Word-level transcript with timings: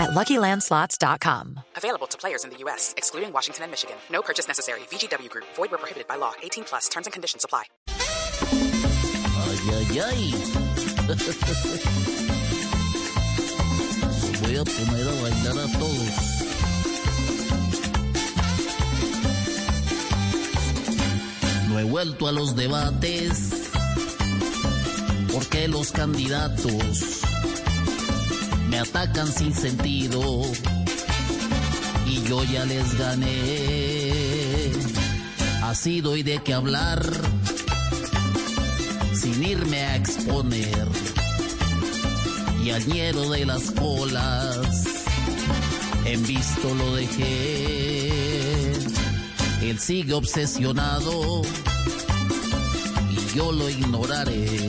at 0.00 0.10
LuckyLandSlots.com. 0.10 1.60
Available 1.76 2.08
to 2.08 2.18
players 2.18 2.42
in 2.44 2.50
the 2.50 2.56
U.S., 2.64 2.92
excluding 2.96 3.32
Washington 3.32 3.62
and 3.64 3.70
Michigan. 3.70 3.96
No 4.10 4.22
purchase 4.22 4.48
necessary. 4.48 4.80
VGW 4.90 5.28
Group. 5.28 5.44
Void 5.54 5.70
where 5.70 5.78
prohibited 5.78 6.08
by 6.08 6.16
law. 6.16 6.32
18 6.42 6.64
plus. 6.64 6.88
Terms 6.88 7.06
and 7.06 7.12
conditions 7.12 7.44
apply. 7.44 7.64
Ay, 9.46 9.58
ay, 9.76 10.00
ay. 10.00 10.32
Los 11.08 11.20
voy 14.40 14.56
a 14.56 14.64
poner 14.64 15.08
a 15.08 15.12
bailar 15.22 15.58
a 15.58 15.66
todos. 15.78 16.14
No 21.68 21.78
he 21.78 21.84
vuelto 21.84 22.26
a 22.26 22.32
los 22.32 22.56
debates 22.56 23.50
porque 25.32 25.68
los 25.68 25.92
candidatos 25.92 27.20
me 28.70 28.78
atacan 28.78 29.26
sin 29.26 29.52
sentido 29.52 30.42
y 32.06 32.22
yo 32.22 32.44
ya 32.44 32.64
les 32.64 32.96
gané. 32.96 34.12
Así 35.62 36.00
doy 36.00 36.22
de 36.22 36.40
qué 36.42 36.54
hablar 36.54 37.04
sin 39.12 39.42
irme 39.42 39.80
a 39.82 39.96
exponer. 39.96 40.88
Y 42.64 42.70
al 42.70 42.86
ñero 42.86 43.28
de 43.30 43.44
las 43.44 43.72
colas, 43.72 44.84
en 46.04 46.24
visto 46.26 46.74
lo 46.74 46.94
dejé. 46.94 48.12
Él 49.62 49.78
sigue 49.80 50.14
obsesionado 50.14 51.42
y 53.10 53.36
yo 53.36 53.50
lo 53.50 53.68
ignoraré 53.68 54.68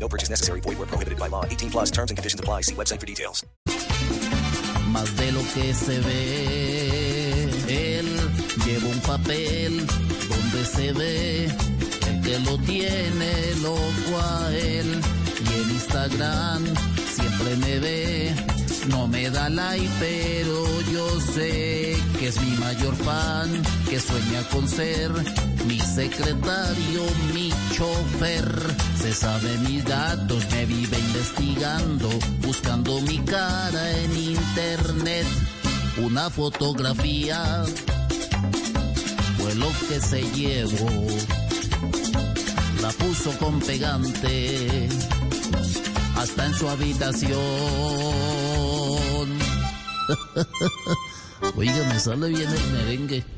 No 0.00 0.08
purchase 0.08 0.30
necessary. 0.30 0.60
Void 0.60 0.78
where 0.78 0.86
prohibited 0.86 1.18
by 1.18 1.28
law. 1.28 1.44
18 1.44 1.70
plus 1.70 1.90
terms 1.90 2.10
and 2.10 2.16
conditions 2.16 2.40
apply. 2.40 2.62
See 2.62 2.74
website 2.74 3.00
for 3.00 3.06
details. 3.06 3.44
más 4.98 5.16
de 5.16 5.32
lo 5.32 5.40
que 5.54 5.74
se 5.74 6.00
ve. 6.00 7.50
Él 7.68 8.06
lleva 8.64 8.88
un 8.88 9.00
papel 9.00 9.86
donde 10.28 10.64
se 10.64 10.92
ve 10.92 11.44
el 11.44 12.20
que 12.22 12.38
lo 12.40 12.58
tiene 12.58 13.32
loco 13.62 14.12
a 14.22 14.50
él. 14.56 15.00
Y 15.44 15.60
en 15.60 15.70
Instagram 15.70 16.64
siempre 17.14 17.56
me 17.56 17.78
ve, 17.78 18.34
no 18.88 19.06
me 19.08 19.30
da 19.30 19.48
like, 19.48 19.88
pero 19.98 20.80
yo 20.92 21.20
sé 21.20 21.96
que 22.18 22.28
es 22.28 22.40
mi 22.40 22.56
mayor 22.58 22.94
fan, 22.96 23.62
que 23.88 24.00
sueña 24.00 24.42
con 24.50 24.68
ser 24.68 25.10
mi 25.66 25.78
secretario, 25.78 27.02
mi 27.34 27.50
chofer. 27.74 28.48
Se 29.00 29.12
sabe 29.12 29.56
mis 29.58 29.84
datos, 29.84 30.44
me 30.50 30.66
vive 30.66 30.98
investigando, 30.98 32.08
buscando 32.40 33.00
mi 33.02 33.18
cara 33.18 33.98
en 33.98 34.16
internet. 34.16 35.26
Una 35.98 36.30
fotografía 36.30 37.64
fue 39.36 39.54
lo 39.56 39.70
que 39.88 40.00
se 40.00 40.22
llevó. 40.32 41.06
La 42.82 42.90
puso 42.90 43.30
con 43.38 43.60
pegante 43.60 44.88
hasta 46.16 46.46
en 46.46 46.54
su 46.54 46.68
habitación. 46.68 48.37
Oiga, 51.56 51.84
me 51.88 51.98
sale 51.98 52.28
bien 52.28 52.48
el 52.48 52.72
merengue. 52.72 53.37